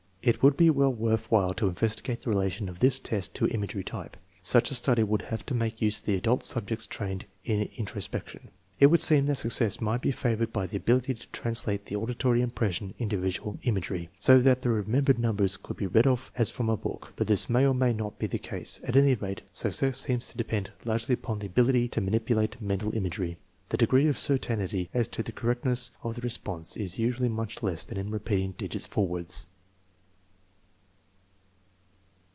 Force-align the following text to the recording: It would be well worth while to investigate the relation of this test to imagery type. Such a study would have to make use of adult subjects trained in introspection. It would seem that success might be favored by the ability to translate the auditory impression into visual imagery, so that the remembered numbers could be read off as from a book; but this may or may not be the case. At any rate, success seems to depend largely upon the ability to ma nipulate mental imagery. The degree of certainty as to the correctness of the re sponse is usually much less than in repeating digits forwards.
It 0.23 0.43
would 0.43 0.55
be 0.55 0.69
well 0.69 0.93
worth 0.93 1.31
while 1.31 1.55
to 1.55 1.67
investigate 1.67 2.21
the 2.21 2.29
relation 2.29 2.69
of 2.69 2.77
this 2.79 2.99
test 2.99 3.33
to 3.33 3.47
imagery 3.47 3.83
type. 3.83 4.15
Such 4.43 4.69
a 4.69 4.75
study 4.75 5.01
would 5.01 5.23
have 5.23 5.43
to 5.47 5.55
make 5.55 5.81
use 5.81 5.99
of 5.99 6.07
adult 6.09 6.43
subjects 6.43 6.85
trained 6.85 7.25
in 7.43 7.67
introspection. 7.75 8.51
It 8.79 8.91
would 8.91 9.01
seem 9.01 9.25
that 9.25 9.39
success 9.39 9.81
might 9.81 10.01
be 10.03 10.11
favored 10.11 10.53
by 10.53 10.67
the 10.67 10.77
ability 10.77 11.15
to 11.15 11.27
translate 11.29 11.87
the 11.87 11.95
auditory 11.95 12.43
impression 12.43 12.93
into 12.99 13.17
visual 13.17 13.57
imagery, 13.63 14.09
so 14.19 14.39
that 14.41 14.61
the 14.61 14.69
remembered 14.69 15.17
numbers 15.17 15.57
could 15.57 15.75
be 15.77 15.87
read 15.87 16.05
off 16.05 16.31
as 16.37 16.51
from 16.51 16.69
a 16.69 16.77
book; 16.77 17.13
but 17.15 17.25
this 17.25 17.49
may 17.49 17.65
or 17.65 17.73
may 17.73 17.91
not 17.91 18.19
be 18.19 18.27
the 18.27 18.37
case. 18.37 18.79
At 18.83 18.95
any 18.95 19.15
rate, 19.15 19.41
success 19.51 19.97
seems 19.97 20.27
to 20.29 20.37
depend 20.37 20.69
largely 20.85 21.13
upon 21.13 21.39
the 21.39 21.47
ability 21.47 21.87
to 21.87 21.99
ma 22.01 22.11
nipulate 22.11 22.61
mental 22.61 22.93
imagery. 22.93 23.37
The 23.69 23.77
degree 23.77 24.07
of 24.07 24.19
certainty 24.19 24.87
as 24.93 25.07
to 25.07 25.23
the 25.23 25.31
correctness 25.31 25.89
of 26.03 26.13
the 26.13 26.21
re 26.21 26.29
sponse 26.29 26.77
is 26.77 26.99
usually 26.99 27.29
much 27.29 27.63
less 27.63 27.83
than 27.83 27.97
in 27.97 28.11
repeating 28.11 28.51
digits 28.59 28.85
forwards. 28.85 29.47